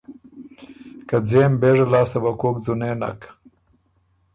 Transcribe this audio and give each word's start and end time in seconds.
که 1.07 1.17
ځېم 1.27 1.53
بېژه 1.61 1.85
لاسته 1.93 2.17
وه 2.23 2.31
کوک 2.41 2.55
ځُنېن 2.65 2.97
نَک۔ 3.01 3.21